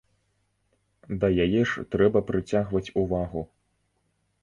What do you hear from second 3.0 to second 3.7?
увагу.